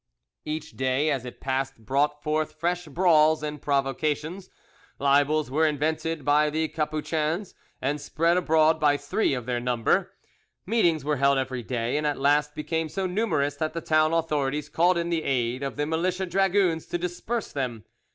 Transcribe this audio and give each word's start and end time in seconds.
Each 0.45 0.71
day 0.71 1.11
as 1.11 1.25
it 1.25 1.39
passed 1.39 1.77
brought 1.85 2.23
forth 2.23 2.53
fresh 2.53 2.87
brawls 2.87 3.43
and 3.43 3.61
provocations: 3.61 4.49
libels 4.97 5.51
were 5.51 5.67
invented 5.67 6.25
by 6.25 6.49
the 6.49 6.69
Capuchins, 6.69 7.53
and 7.83 8.01
spread 8.01 8.35
abroad 8.35 8.79
by 8.79 8.97
three 8.97 9.35
of 9.35 9.45
their 9.45 9.59
number. 9.59 10.11
Meetings 10.65 11.05
were 11.05 11.17
held 11.17 11.37
every 11.37 11.61
day, 11.61 11.97
and 11.97 12.07
at 12.07 12.17
last 12.17 12.55
became 12.55 12.89
so 12.89 13.05
numerous 13.05 13.55
that 13.57 13.73
the 13.73 13.79
town 13.81 14.11
authorities 14.11 14.69
called 14.69 14.97
in 14.97 15.11
the 15.11 15.21
aid 15.21 15.61
of 15.61 15.75
the 15.75 15.85
militia 15.85 16.25
dragoons 16.25 16.87
to 16.87 16.97
disperse 16.97 17.53
them. 17.53 17.83